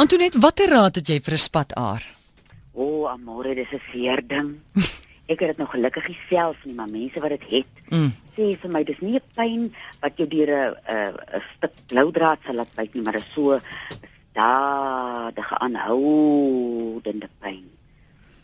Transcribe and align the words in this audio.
Antoinette, 0.00 0.38
watter 0.40 0.70
raad 0.72 0.96
het 0.96 1.08
jy 1.12 1.18
vir 1.20 1.34
'n 1.36 1.42
spataar? 1.44 2.02
O, 2.72 2.84
oh, 2.84 3.10
amore, 3.10 3.54
dis 3.54 3.68
'n 3.68 3.80
seer 3.92 4.22
ding. 4.26 4.56
Ek 5.28 5.40
het 5.40 5.48
dit 5.52 5.58
nog 5.58 5.70
gelukkig 5.70 6.08
self 6.28 6.56
nie, 6.64 6.74
maar 6.74 6.88
mense 6.88 7.20
wat 7.20 7.28
dit 7.36 7.44
het, 7.50 7.72
Mm. 7.90 8.12
sê 8.34 8.56
vir 8.60 8.70
my 8.70 8.82
dis 8.82 9.00
nie 9.00 9.16
'n 9.16 9.22
pyn 9.36 9.74
wat 10.00 10.16
jou 10.16 10.26
deur 10.26 10.48
'n 10.48 10.74
'n 10.88 11.14
'n 11.36 11.42
stuk 11.56 11.72
bloudraad 11.88 12.38
sal 12.46 12.54
laat 12.54 12.74
byt 12.74 12.94
nie, 12.94 13.02
maar 13.02 13.12
dit 13.12 13.22
is 13.22 13.34
so 13.34 13.60
stadige 14.30 15.58
aanhoudende 15.58 17.28
pyn. 17.40 17.64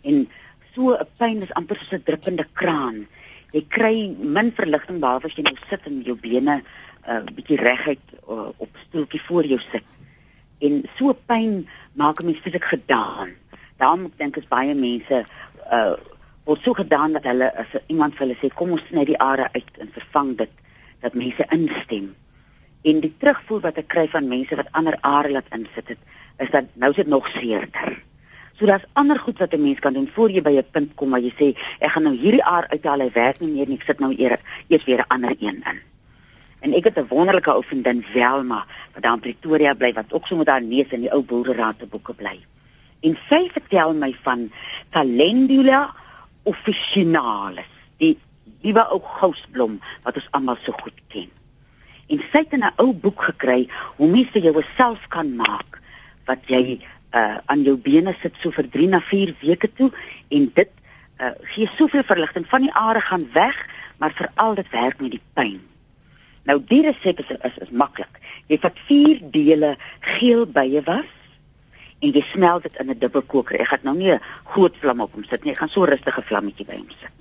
En 0.03 0.29
so 0.75 0.93
'n 0.93 1.09
pyn 1.17 1.43
is 1.43 1.55
amper 1.55 1.77
soos 1.77 1.93
'n 1.93 2.03
druppende 2.05 2.47
kraan. 2.53 3.07
Jy 3.53 3.65
kry 3.69 4.15
min 4.19 4.53
verligting 4.53 5.01
behalwe 5.01 5.25
as 5.25 5.35
jy 5.37 5.43
nou 5.43 5.57
sit 5.71 5.81
en 5.87 6.03
jou 6.03 6.17
bene 6.21 6.57
'n 6.57 6.63
uh, 7.09 7.25
bietjie 7.35 7.57
reguit 7.57 8.05
uh, 8.29 8.49
op 8.57 8.69
stoeltjie 8.89 9.23
voor 9.23 9.47
jou 9.47 9.61
sit. 9.73 9.85
En 10.59 10.85
so 10.97 11.13
pyn 11.27 11.69
maak 11.93 12.21
'n 12.21 12.27
mens 12.27 12.39
fisiek 12.39 12.65
gedaan. 12.65 13.35
Daarom 13.77 14.13
dink 14.17 14.37
ek 14.37 14.49
baie 14.49 14.75
mense 14.75 15.25
uh 15.73 15.97
word 16.47 16.63
so 16.63 16.73
gedaan 16.73 17.13
dat 17.13 17.25
hulle 17.25 17.49
as 17.59 17.67
iemand 17.87 18.15
vir 18.15 18.27
hulle 18.27 18.39
sê 18.39 18.55
kom 18.55 18.71
ons 18.71 18.83
sny 18.89 19.05
die 19.05 19.19
are 19.19 19.49
uit 19.53 19.79
en 19.83 19.91
vervang 19.91 20.37
dit 20.39 20.51
dat 21.01 21.15
mense 21.15 21.47
instem. 21.51 22.15
En 22.87 23.01
die 23.01 23.15
terugvoer 23.19 23.61
wat 23.61 23.79
ek 23.83 23.89
kry 23.89 24.07
van 24.09 24.29
mense 24.29 24.57
wat 24.57 24.71
ander 24.73 24.99
are 25.01 25.31
laat 25.31 25.49
insit 25.51 25.89
het, 25.89 25.99
is 26.39 26.51
dat 26.51 26.65
nou 26.75 26.91
is 26.91 26.97
dit 26.97 27.11
nog 27.11 27.27
seerder. 27.35 27.97
So 28.59 28.67
daar's 28.67 28.87
ander 28.93 29.19
goed 29.19 29.39
wat 29.39 29.53
'n 29.53 29.63
mens 29.63 29.81
kan 29.81 29.93
doen 29.93 30.09
voor 30.15 30.31
jy 30.31 30.43
by 30.43 30.55
'n 30.57 30.71
punt 30.71 30.95
kom 30.95 31.11
waar 31.11 31.21
jy 31.21 31.33
sê 31.39 31.57
ek 31.81 31.91
gaan 31.91 32.03
nou 32.03 32.17
hierdie 32.17 32.45
aar 32.45 32.69
uithaal, 32.69 33.01
hy 33.01 33.11
werk 33.13 33.41
nie 33.41 33.51
meer 33.51 33.69
nie, 33.69 33.77
ek 33.77 33.87
sit 33.87 33.99
nou 33.99 34.15
eer, 34.19 34.39
eers 34.69 34.85
weer 34.85 34.99
'n 34.99 35.09
ander 35.09 35.37
een 35.41 35.63
in. 35.67 35.81
En 36.67 36.75
ek 36.75 36.89
het 36.91 36.99
'n 36.99 37.07
wonderlike 37.15 37.51
ou 37.51 37.63
vriendin 37.63 38.03
Velma 38.03 38.67
wat 38.95 39.03
daar 39.03 39.13
in 39.13 39.21
Pretoria 39.21 39.75
bly 39.75 39.93
wat 39.93 40.13
ook 40.13 40.27
so 40.27 40.37
met 40.37 40.49
haar 40.49 40.63
neus 40.63 40.91
in 40.91 41.01
die 41.01 41.13
ou 41.13 41.23
boerderate 41.23 41.87
boeke 41.87 42.15
bly. 42.15 42.41
En 43.01 43.19
sy 43.29 43.49
vertel 43.53 43.95
my 43.95 44.17
van 44.23 44.51
Calendula 44.91 45.95
officinalis, 46.43 47.71
die 47.97 48.19
liewe 48.63 48.83
ou 48.91 49.01
gousblom 49.01 49.81
wat 50.03 50.17
ons 50.17 50.29
almal 50.31 50.59
so 50.65 50.73
goed 50.73 50.99
ken. 51.09 51.31
En 52.09 52.19
sy 52.33 52.39
het 52.39 52.53
'n 52.53 52.73
ou 52.77 52.93
boek 52.93 53.23
gekry 53.23 53.69
hoe 53.97 54.09
mens 54.09 54.31
vir 54.31 54.43
jou 54.43 54.63
self 54.77 55.09
kan 55.09 55.37
maak 55.37 55.81
wat 56.27 56.43
jy 56.47 56.81
uh 57.13 57.39
aan 57.47 57.63
jou 57.63 57.77
bene 57.77 58.17
sit 58.23 58.35
so 58.41 58.51
vir 58.51 58.69
3 58.69 58.89
na 58.89 59.01
4 59.01 59.35
weke 59.41 59.73
toe 59.73 59.91
en 60.29 60.51
dit 60.55 60.71
uh 61.21 61.31
gee 61.43 61.71
soveel 61.77 62.03
verligting 62.03 62.47
van 62.49 62.61
die 62.61 62.75
are 62.75 63.01
gaan 63.01 63.33
weg, 63.33 63.69
maar 63.99 64.13
veral 64.13 64.55
dit 64.55 64.71
werk 64.71 65.01
met 65.01 65.11
die 65.11 65.23
pyn. 65.33 65.66
Nou 66.47 66.61
die 66.69 66.83
resep 66.87 67.21
is 67.21 67.31
is, 67.43 67.59
is 67.67 67.71
maklik. 67.71 68.21
Jy 68.47 68.59
vat 68.63 68.79
4 68.89 69.23
dele 69.35 69.75
geel 70.17 70.47
bye 70.47 70.83
was 70.87 71.13
en 72.05 72.13
jy 72.13 72.23
smelt 72.31 72.63
dit 72.63 72.77
in 72.81 72.91
'n 72.91 72.99
dubbelkoker. 72.99 73.61
Ek 73.61 73.69
gaan 73.69 73.81
nou 73.83 73.97
nie 73.97 74.13
'n 74.13 74.21
groot 74.45 74.77
vlam 74.81 75.01
op 75.01 75.13
hom 75.13 75.25
sit 75.25 75.45
nie. 75.45 75.53
Ek 75.53 75.59
gaan 75.59 75.69
so 75.69 75.85
rustige 75.85 76.23
vlammetjie 76.23 76.67
by 76.67 76.77
hom 76.77 76.91
sit. 77.01 77.15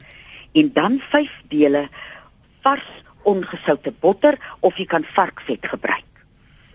En 0.54 0.74
dan 0.74 1.00
5 1.00 1.32
dele 1.50 1.90
vars 2.62 2.90
ongesoute 3.24 3.94
botter 4.00 4.38
of 4.60 4.78
jy 4.78 4.86
kan 4.86 5.04
varkvet 5.04 5.68
gebruik. 5.68 6.04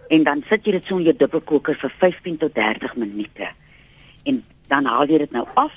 En 0.09 0.25
dan 0.25 0.43
sit 0.49 0.65
jy 0.67 0.73
dit 0.73 0.87
so 0.87 0.99
in 0.99 1.05
jou 1.05 1.17
dubbelkoker 1.17 1.75
vir 1.75 1.93
15 1.99 2.37
tot 2.37 2.55
30 2.55 2.97
minute. 2.97 3.49
En 4.25 4.45
dan 4.69 4.85
haal 4.85 5.07
jy 5.07 5.19
dit 5.19 5.31
nou 5.31 5.47
af 5.55 5.73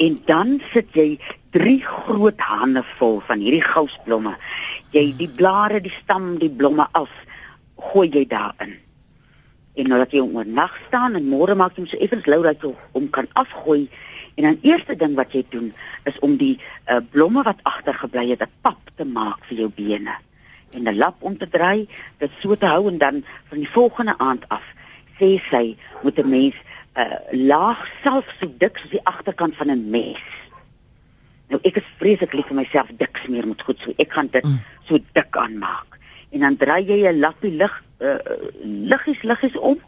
en 0.00 0.18
dan 0.24 0.60
sit 0.72 0.94
jy 0.96 1.08
3 1.56 1.80
groot 1.84 2.40
hande 2.40 2.82
vol 2.98 3.18
van 3.28 3.42
hierdie 3.42 3.64
gousblomme. 3.64 4.36
Jy 4.94 5.10
die 5.18 5.28
blare, 5.28 5.80
die 5.84 5.92
stam, 5.92 6.36
die 6.40 6.50
blomme 6.50 6.86
af 6.96 7.10
gooi 7.90 8.08
jy 8.12 8.24
daarin. 8.30 8.78
En 9.78 9.90
nou 9.90 9.98
dat 10.00 10.14
jy 10.14 10.22
hom 10.24 10.38
oornag 10.40 10.72
staan 10.86 11.18
en 11.18 11.28
môre 11.28 11.56
maak 11.58 11.76
jy 11.76 11.84
hom 11.84 11.90
so 11.90 12.00
effens 12.00 12.26
lou 12.30 12.40
dat 12.46 12.64
jy 12.64 12.72
hom 12.94 13.10
kan 13.12 13.28
afgooi. 13.40 13.88
En 14.38 14.48
dan 14.48 14.58
eerste 14.64 14.96
ding 14.96 15.16
wat 15.18 15.34
jy 15.36 15.44
doen 15.52 15.70
is 16.08 16.18
om 16.24 16.36
die 16.40 16.56
uh, 16.56 17.00
blomme 17.12 17.44
wat 17.46 17.60
agtergebly 17.68 18.30
het, 18.32 18.42
'n 18.42 18.52
pap 18.62 18.80
te 18.96 19.04
maak 19.04 19.44
vir 19.48 19.66
jou 19.66 19.70
bene. 19.76 20.16
En 20.72 20.88
'n 20.88 20.96
lap 20.96 21.16
om 21.20 21.36
te 21.36 21.48
draai, 21.48 21.88
dit 22.18 22.30
so 22.40 22.56
te 22.56 22.66
hou 22.66 22.88
en 22.88 22.98
dan 22.98 23.24
van 23.48 23.58
die 23.58 23.68
volgende 23.68 24.14
aand 24.18 24.48
af 24.48 24.64
sê 25.18 25.36
sy 25.50 25.76
moet 26.02 26.18
'n 26.18 26.28
mens 26.28 26.56
uh, 26.96 27.18
laag 27.32 27.86
self 28.02 28.26
so 28.40 28.48
dik 28.58 28.76
soos 28.78 28.90
die 28.90 29.04
agterkant 29.04 29.56
van 29.56 29.70
'n 29.70 29.90
mes. 29.90 30.22
Nou 31.48 31.60
ek 31.64 31.76
is 31.76 31.88
vreeslik 31.98 32.32
lief 32.32 32.46
vir 32.46 32.56
myself 32.56 32.88
dik 32.98 33.16
smeer 33.24 33.46
moet 33.46 33.62
goed 33.62 33.78
so. 33.80 33.92
Ek 33.98 34.12
gaan 34.12 34.28
dit 34.30 34.44
Mm. 34.44 34.58
so 34.88 34.98
dik 35.12 35.36
aanmaak. 35.36 35.98
En 36.30 36.40
dan 36.40 36.56
draai 36.56 36.84
jy 36.86 37.06
'n 37.08 37.18
lappie 37.20 37.50
lig 37.52 37.84
uh, 37.98 38.16
liggies 38.62 39.22
liggies 39.22 39.56
om 39.58 39.78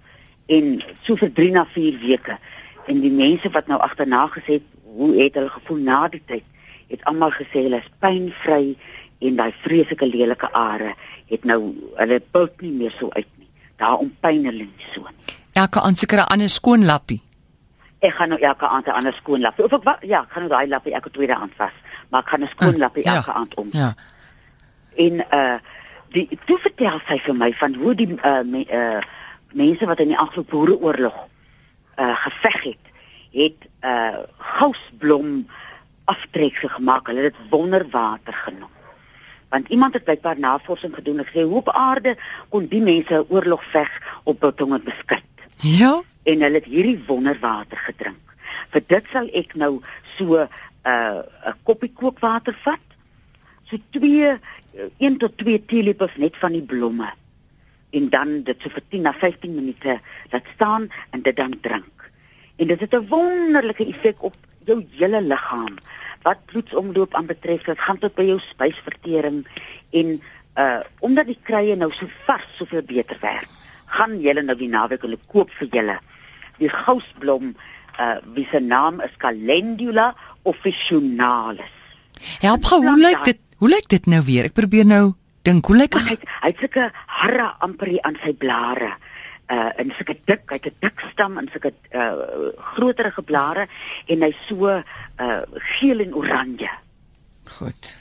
en 0.47 0.83
so 1.03 1.17
vir 1.17 1.33
3 1.33 1.51
na 1.51 1.65
4 1.65 1.99
weke. 1.99 2.39
En 2.87 3.01
die 3.01 3.11
mense 3.11 3.51
wat 3.51 3.67
nou 3.67 3.79
agterna 3.81 4.27
gesê 4.27 4.53
het 4.59 4.63
hoe 4.83 5.17
het 5.23 5.34
hulle 5.34 5.49
gevoel 5.49 5.79
na 5.79 6.09
die 6.09 6.23
tyd, 6.27 6.43
het 6.89 7.05
almal 7.05 7.31
gesê 7.31 7.63
hulle 7.63 7.77
is 7.79 7.91
pynvry 8.01 8.77
en 9.21 9.37
daai 9.37 9.53
vreeslike 9.63 10.07
lelike 10.07 10.53
are 10.53 10.95
het 11.31 11.45
nou 11.45 11.75
hulle 11.97 12.21
bult 12.33 12.61
nie 12.61 12.73
meer 12.73 12.91
so 12.99 13.09
uit 13.11 13.27
nie. 13.39 13.49
Daarom 13.77 14.11
pyn 14.21 14.45
hulle 14.45 14.67
nie 14.67 14.87
so 14.93 15.01
nie. 15.01 15.22
Elke 15.53 15.81
aand 15.81 15.99
seker 15.99 16.19
'n 16.19 16.33
ander 16.33 16.49
skoon 16.49 16.85
lappie. 16.85 17.21
Ek 18.01 18.13
gaan 18.15 18.29
nou 18.29 18.41
elke 18.41 18.67
aand 18.67 18.87
'n 18.87 18.91
ander 18.91 19.13
skoon 19.15 19.41
lappie. 19.41 19.65
Of 19.65 19.73
ek 19.73 19.83
wa- 19.85 19.99
ja, 20.01 20.21
ek 20.23 20.31
gaan 20.33 20.43
nou 20.43 20.53
daai 20.55 20.69
lappie 20.69 20.93
elke 20.95 21.11
tweede 21.11 21.35
aand 21.37 21.53
vas, 21.57 21.73
maar 22.11 22.21
ek 22.23 22.29
gaan 22.29 22.43
'n 22.43 22.49
skoon 22.49 22.75
Ah, 22.75 22.79
lappie 22.79 23.05
ja. 23.05 23.15
elke 23.15 23.33
aand 23.33 23.55
om. 23.55 23.69
Ja. 23.73 23.95
En 24.97 25.25
uh 25.33 25.59
die 26.13 26.29
toe 26.47 26.59
vertel 26.59 27.01
sy 27.09 27.19
vir 27.19 27.35
my 27.35 27.53
van 27.53 27.75
hoe 27.75 27.95
die 27.95 28.09
uh, 28.25 28.43
me, 28.45 28.67
uh 28.71 29.01
mense 29.53 29.87
wat 29.87 30.01
in 30.01 30.09
die 30.09 30.19
Anglo-Boereoorlog 30.19 31.15
uh 31.99 32.17
geveg 32.17 32.63
het, 32.63 32.84
het 33.33 33.69
uh 33.84 34.19
gousblom 34.39 35.47
aftreksel 36.05 36.69
gemaak. 36.69 37.07
Hulle 37.07 37.21
het 37.21 37.33
dit 37.34 37.49
wonderwater 37.51 38.33
genoem. 38.34 38.69
Want 39.49 39.69
iemand 39.69 39.95
het 39.95 40.05
blykbaar 40.05 40.39
navorsing 40.39 40.95
gedoen 40.95 41.19
en 41.19 41.25
gesê 41.27 41.43
hoe 41.43 41.57
op 41.57 41.71
aarde 41.71 42.17
kon 42.49 42.67
die 42.67 42.81
mense 42.83 43.15
'n 43.15 43.27
oorlog 43.29 43.65
veg 43.65 44.21
op 44.25 44.41
biltong 44.41 44.73
en 44.75 44.83
beskik 44.84 45.23
Ja. 45.62 46.03
en 46.23 46.43
hulle 46.43 46.59
het 46.59 46.67
hierdie 46.71 46.99
wonderwater 47.06 47.78
gedrink. 47.87 48.34
Vir 48.75 48.83
dit 48.87 49.09
sal 49.12 49.28
ek 49.34 49.55
nou 49.59 49.81
so 50.17 50.39
'n 50.39 50.49
uh, 50.87 51.23
'n 51.50 51.55
koppie 51.62 51.93
kookwater 51.95 52.55
vat. 52.65 52.87
So 53.71 53.78
2 53.91 54.39
1 54.99 55.19
tot 55.19 55.37
2 55.39 55.65
teelepels 55.67 56.17
net 56.17 56.37
van 56.37 56.53
die 56.53 56.62
blomme 56.62 57.12
en 57.91 58.09
dan 58.09 58.43
dit 58.43 58.56
so 58.62 58.69
vir 58.69 58.83
10 58.89 59.03
na 59.03 59.12
15 59.12 59.55
minute 59.55 60.01
laat 60.31 60.47
staan 60.55 60.91
en 61.11 61.22
dit 61.22 61.37
dan 61.37 61.61
drink. 61.61 62.11
En 62.56 62.67
dit 62.67 62.81
het 62.81 62.95
'n 62.95 63.09
wonderlike 63.09 63.87
effek 63.87 64.22
op 64.22 64.34
jou 64.65 64.87
hele 64.99 65.22
liggaam. 65.22 65.78
Wat 66.22 66.45
bloedsomloop 66.45 67.15
aanbetref, 67.15 67.62
dit 67.62 67.78
gaan 67.78 67.99
tot 67.99 68.15
by 68.15 68.22
jou 68.22 68.39
spysvertering 68.39 69.47
en 69.91 70.22
uh 70.56 70.81
omdat 71.01 71.27
die 71.27 71.39
krye 71.43 71.77
nou 71.77 71.93
so 71.93 72.06
vars 72.27 72.56
soveel 72.56 72.83
beter 72.83 73.17
werk, 73.21 73.49
gaan 73.92 74.19
julle 74.25 74.42
nou 74.42 74.56
die 74.56 74.72
naweek 74.72 75.04
hulle 75.06 75.20
koop 75.26 75.50
vir 75.58 75.69
julle 75.76 75.98
die 76.62 76.70
gousblom 76.72 77.54
uh 78.00 78.16
wie 78.34 78.47
se 78.50 78.60
naam 78.60 79.00
is 79.04 79.14
Calendula 79.20 80.12
officinalis. 80.48 81.72
Help 82.41 82.64
gou, 82.70 82.80
hoe 82.86 82.98
lyk 82.98 83.25
dit? 83.25 83.41
Hoe 83.62 83.69
lyk 83.70 83.88
dit 83.92 84.06
nou 84.10 84.22
weer? 84.26 84.48
Ek 84.50 84.56
probeer 84.58 84.86
nou 84.88 85.04
dink, 85.47 85.66
hoe 85.69 85.76
lyk 85.76 85.98
hy 85.98 86.16
hy 86.16 86.50
het 86.50 86.62
sulke 86.62 86.88
harre 87.20 87.48
amper 87.66 87.92
aan 88.08 88.19
sy 88.25 88.32
blare. 88.34 88.94
Uh 89.53 89.70
en 89.82 89.92
sulke 89.98 90.16
dik, 90.24 90.47
hy 90.48 90.59
het 90.59 90.70
'n 90.72 90.78
dik 90.86 91.04
stam 91.12 91.38
en 91.38 91.50
sulke 91.53 91.74
uh 91.92 92.53
groterige 92.74 93.22
blare 93.22 93.69
en 94.06 94.22
hy 94.22 94.32
so 94.48 94.70
uh 94.70 95.42
geel 95.76 96.00
en 96.00 96.14
oranje. 96.14 96.70
Goed. 97.59 97.97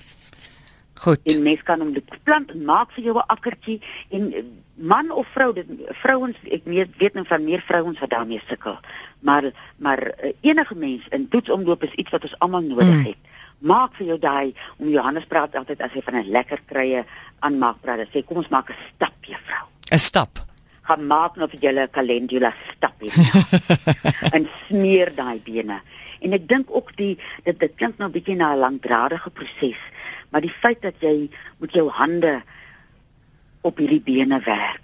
Goed. 1.02 1.20
En 1.24 1.42
mens 1.42 1.62
kan 1.66 1.80
hom 1.82 1.96
plant 2.24 2.52
en 2.54 2.66
maak 2.66 2.92
vir 2.94 3.04
jou 3.04 3.16
'n 3.18 3.28
akkertjie 3.34 3.82
en 4.10 4.34
uh, 4.34 4.44
man 4.76 5.12
of 5.12 5.28
vrou, 5.34 5.54
dit 5.54 5.66
vrouens 6.04 6.38
ek 6.44 6.62
weet, 6.66 6.90
weet 6.98 7.14
nou 7.14 7.26
van 7.26 7.44
meer 7.44 7.62
vrouens 7.66 8.00
wat 8.00 8.10
daarmee 8.10 8.42
sukkel. 8.48 8.78
Maar 9.20 9.52
maar 9.78 10.02
uh, 10.08 10.32
enige 10.42 10.76
mens 10.76 11.08
in 11.10 11.28
toetsomloop 11.28 11.84
is 11.84 11.94
iets 11.94 12.12
wat 12.12 12.24
ons 12.24 12.40
almal 12.40 12.62
nodig 12.62 12.86
Mm. 12.86 13.06
het. 13.06 13.18
Maak 13.60 13.96
vir 13.96 14.06
jou 14.08 14.20
daai 14.20 14.54
om 14.78 14.90
Johannes 14.90 15.26
praat 15.26 15.56
altyd 15.56 15.82
as 15.82 15.92
hy 15.94 16.02
van 16.02 16.16
'n 16.16 16.30
lekker 16.30 16.60
krye 16.66 17.06
aanmaak 17.40 17.82
praat. 17.82 18.00
Hy 18.00 18.08
sê 18.14 18.26
kom 18.26 18.38
ons 18.38 18.50
maak 18.50 18.70
'n 18.70 18.76
stap 18.96 19.14
juffrou. 19.22 19.66
'n 19.92 19.98
Stap. 20.00 20.51
Gaan 20.88 21.08
maak 21.08 21.38
nou 21.38 21.48
vir 21.50 21.60
julle 21.60 21.84
'n 21.86 21.94
calendula 21.94 22.54
stap 22.72 23.02
hier. 23.02 23.14
en 24.36 24.48
smeer 24.68 25.14
daai 25.16 25.40
bene. 25.44 25.82
En 26.22 26.34
ek 26.34 26.48
dink 26.48 26.70
ook 26.70 26.96
die 26.98 27.18
dit 27.44 27.60
dit 27.60 27.76
klink 27.76 27.98
nou 27.98 28.10
'n 28.10 28.14
bietjie 28.14 28.36
na 28.36 28.54
'n 28.54 28.60
langdradige 28.60 29.30
proses, 29.30 29.82
maar 30.30 30.42
die 30.42 30.58
feit 30.62 30.82
dat 30.82 30.96
jy 31.00 31.30
met 31.60 31.72
jou 31.74 31.90
hande 31.90 32.42
op 33.62 33.78
hierdie 33.78 34.02
bene 34.02 34.40
werk, 34.40 34.82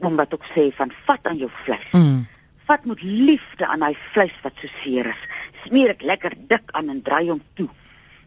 om 0.00 0.16
wat 0.16 0.34
ook 0.34 0.44
sê 0.54 0.70
van 0.74 0.92
vat 1.06 1.26
aan 1.26 1.38
jou 1.38 1.50
vleis. 1.64 1.90
Mm. 1.92 2.26
Vat 2.66 2.84
met 2.84 3.02
liefde 3.02 3.66
aan 3.66 3.80
daai 3.80 3.96
vleis 4.12 4.34
wat 4.42 4.52
so 4.60 4.68
seer 4.82 5.06
is. 5.06 5.22
Smeer 5.66 5.86
dit 5.86 6.02
lekker 6.02 6.34
dik 6.48 6.70
aan 6.72 6.88
en 6.88 7.02
draai 7.02 7.28
hom 7.28 7.42
toe. 7.54 7.68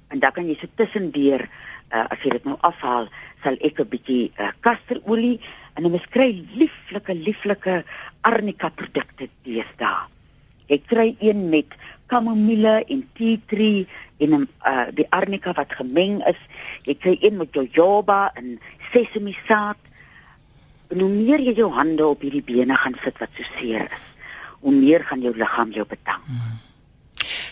En 0.07 0.19
dan 0.19 0.31
kan 0.31 0.47
jy 0.47 0.57
so 0.59 0.67
tussendeur 0.75 1.47
uh, 1.91 2.05
as 2.09 2.19
jy 2.23 2.29
dit 2.35 2.45
nou 2.45 2.57
afhaal, 2.61 3.07
sal 3.43 3.57
ek 3.61 3.79
'n 3.79 3.89
bietjie 3.89 4.31
uh, 4.37 4.51
kasterolie 4.59 5.39
En 5.75 5.83
jy 5.83 5.89
mens 5.91 6.07
kry 6.09 6.29
lieflike 6.55 7.13
lieflike 7.13 7.83
arnika 8.21 8.69
produkte 8.69 9.27
deesdae. 9.43 10.07
Jy 10.67 10.79
kry 10.87 11.15
een 11.19 11.49
met 11.49 11.75
kamomille 12.07 12.83
en 12.89 13.01
tea 13.17 13.37
tree 13.47 13.87
en 14.19 14.29
'n 14.33 14.47
uh, 14.65 14.87
die 14.93 15.05
arnika 15.11 15.53
wat 15.53 15.73
gemeng 15.73 16.23
is. 16.25 16.39
Jy 16.85 16.95
kry 16.95 17.17
een 17.21 17.37
met 17.37 17.53
jojoba 17.53 18.31
en 18.35 18.59
sesame 18.93 19.33
saad. 19.47 19.77
En 20.89 20.99
hoe 20.99 21.09
meer 21.09 21.39
jy 21.39 21.53
jou 21.53 21.71
hande 21.71 22.05
op 22.07 22.21
hierdie 22.21 22.43
bene 22.43 22.75
gaan 22.75 22.95
sit 23.03 23.17
wat 23.17 23.29
so 23.35 23.43
seer 23.57 23.81
is, 23.83 24.05
hoe 24.61 24.71
meer 24.71 25.03
gaan 25.03 25.21
jou 25.21 25.33
liggaam 25.37 25.71
jou 25.71 25.85
bedank. 25.85 26.23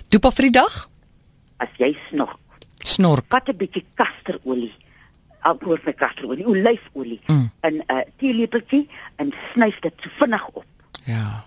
Dopa 0.09 0.31
vir 0.31 0.43
die 0.49 0.51
dag? 0.59 0.89
As 1.57 1.69
jy 1.77 1.97
snork, 2.09 2.39
Snork. 2.83 3.25
vat 3.29 3.49
'n 3.49 3.57
bietjie 3.57 3.85
kasterolie. 3.95 4.73
Alkohol 5.43 5.77
met 5.85 5.95
kasterolie, 5.99 6.45
olyfolie 6.47 7.19
Mm. 7.27 7.51
in 7.61 7.73
'n 7.75 7.83
uh, 7.91 8.01
teelepeltjie 8.17 8.87
en 9.15 9.33
snyf 9.53 9.79
dit 9.79 9.93
so 10.01 10.09
vinnig 10.19 10.47
op. 10.53 10.65
Ja. 11.05 11.43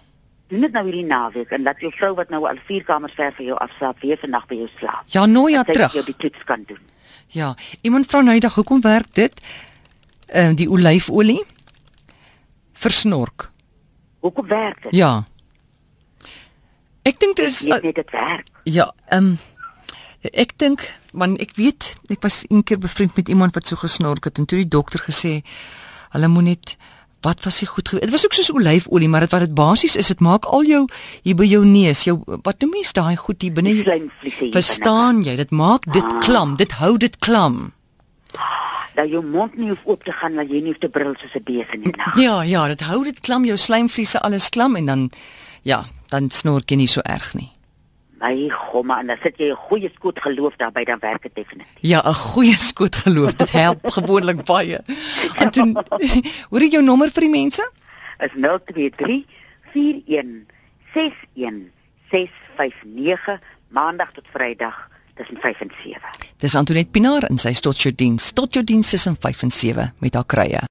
Doen 0.48 0.60
dit 0.60 0.72
nou 0.72 0.84
hierdie 0.84 1.04
naweek 1.04 1.50
en 1.50 1.62
laat 1.62 1.80
jou 1.80 1.92
vrou 1.92 2.14
wat 2.14 2.28
nou 2.30 2.46
al 2.48 2.56
vier 2.66 2.84
kamers 2.84 3.14
ver 3.14 3.32
vir 3.32 3.44
jou 3.46 3.58
afslaap 3.58 4.00
weer 4.00 4.18
vandag 4.18 4.46
by 4.46 4.54
jou 4.54 4.68
slaap. 4.78 5.02
Ja, 5.06 5.26
nou 5.26 5.50
ja 5.50 5.62
sy 5.66 5.72
terug. 5.72 5.92
jou 5.92 6.04
die 6.04 6.16
toets 6.16 6.44
kan 6.44 6.62
doen. 6.66 6.78
Ja, 7.28 7.54
iemand 7.82 8.06
vra 8.06 8.20
nou 8.20 8.38
dag 8.38 8.54
hoekom 8.54 8.80
werk 8.80 9.14
dit? 9.14 9.40
Ehm 10.26 10.54
die 10.54 10.68
olyfolie 10.70 11.44
vir 12.72 12.90
snork. 12.90 13.50
Hoekom 14.20 14.46
werk 14.48 14.82
dit? 14.82 14.92
Ja. 14.94 15.24
Ek 17.06 17.18
dink 17.22 17.36
dit 17.36 17.46
is 17.46 17.60
Jy 17.62 17.68
weet 17.70 17.82
net 17.82 17.94
dit 17.94 18.10
werk. 18.10 18.46
ja, 18.64 18.92
ehm 19.08 19.36
ek 20.32 20.58
dink 20.58 20.80
want 21.12 21.38
ek 21.40 21.56
weet 21.56 21.94
ek 22.10 22.22
was 22.22 22.44
een 22.48 22.62
keer 22.64 22.78
bevriend 22.78 23.16
met 23.16 23.28
iemand 23.28 23.54
wat 23.54 23.66
so 23.66 23.76
gesnork 23.76 24.24
het 24.24 24.38
en 24.38 24.46
toe 24.46 24.58
die 24.58 24.68
dokter 24.68 25.00
gesê 25.00 25.42
hulle 26.10 26.28
moet 26.28 26.44
net 26.44 26.76
wat 27.22 27.42
was 27.44 27.60
hy 27.60 27.66
goed 27.66 27.90
Dit 27.90 28.10
was 28.10 28.24
ook 28.24 28.32
soos 28.32 28.52
olyfolie, 28.52 29.08
maar 29.08 29.20
dit 29.20 29.30
wat 29.30 29.40
dit 29.40 29.54
basies 29.54 29.96
is, 29.96 30.06
dit 30.06 30.20
maak 30.20 30.44
al 30.44 30.62
jou 30.64 30.86
hier 31.22 31.34
by 31.34 31.44
jou 31.44 31.64
neus, 31.64 32.04
jou 32.04 32.20
wat 32.44 32.60
noem 32.60 32.70
mens 32.70 32.92
daai 32.92 33.16
goed 33.16 33.42
hier 33.42 33.52
binne 33.52 33.72
Die 33.74 33.82
jou 33.82 34.50
Verstaan 34.52 35.24
jy? 35.24 35.36
Dit 35.36 35.50
maak 35.50 35.82
dit 35.92 36.04
Ah. 36.04 36.20
klam, 36.20 36.56
dit 36.56 36.72
hou 36.72 36.96
dit 36.98 37.16
klam. 37.18 37.72
Dat 38.94 39.08
jou 39.10 39.24
mond 39.24 39.56
nie 39.56 39.68
hoef 39.68 39.82
oop 39.84 40.04
te 40.04 40.12
gaan 40.12 40.36
dat 40.36 40.48
jy 40.48 40.60
nie 40.62 40.72
hoef 40.72 40.78
te 40.80 40.88
brul 40.88 41.14
soos 41.18 41.34
'n 41.34 41.42
bees 41.44 41.66
in 41.72 41.82
die 41.82 41.92
nag. 41.96 42.16
Ja, 42.18 42.42
ja, 42.42 42.66
dit 42.68 42.80
hou 42.80 43.04
dit 43.04 43.20
klam, 43.20 43.44
jou 43.44 43.56
slijmvliese 43.56 44.20
alles 44.20 44.48
klam 44.48 44.76
en 44.76 44.86
dan 44.86 45.10
ja, 45.62 45.84
dan 46.08 46.30
snork 46.30 46.70
jy 46.70 46.76
nie 46.76 46.86
so 46.86 47.00
erg 47.00 47.34
nie. 47.34 47.50
My 48.20 48.48
gomma 48.48 49.00
en 49.00 49.06
dan 49.06 49.18
sit 49.22 49.36
jy 49.38 49.50
'n 49.50 49.56
goeie 49.68 49.90
skoot 49.94 50.18
geloof 50.20 50.56
daarby 50.56 50.84
dan 50.84 50.98
werk 51.00 51.22
dit 51.22 51.34
definitief. 51.34 51.80
Ja, 51.80 52.00
'n 52.00 52.14
goeie 52.14 52.56
skoot 52.58 52.96
geloof, 52.96 53.34
dit 53.34 53.50
help 53.50 53.80
gewoonlik 53.98 54.44
baie. 54.44 54.80
En 55.36 55.50
toe 55.50 55.84
hoor 56.50 56.60
jy 56.60 56.68
jou 56.68 56.82
nommer 56.82 57.10
vir 57.10 57.20
die 57.20 57.30
mense? 57.30 57.70
Is 58.18 58.32
023 58.32 59.24
41 59.74 60.46
61 60.94 61.70
659 62.10 63.40
maandag 63.68 64.12
tot 64.12 64.24
vrydag 64.32 64.88
tussen 65.14 65.36
5 65.36 65.60
en 65.60 65.72
7. 65.82 66.00
Dis 66.36 66.54
Antoinette 66.54 66.90
Pinaar 66.90 67.22
en 67.28 67.38
sy 67.38 67.52
tot 67.52 67.80
jou 67.80 67.94
diens, 67.94 68.32
tot 68.32 68.52
jou 68.54 68.64
diens 68.64 68.90
tussen 68.90 69.16
5 69.20 69.42
en 69.48 69.50
7 69.50 69.92
met 69.98 70.14
haar 70.14 70.28
krye. 70.28 70.66